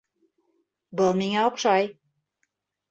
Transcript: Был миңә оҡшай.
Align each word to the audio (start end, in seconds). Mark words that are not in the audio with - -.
Был 1.03 1.13
миңә 1.21 1.47
оҡшай. 1.51 1.91